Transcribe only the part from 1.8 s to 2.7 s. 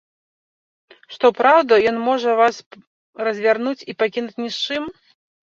ён можа вас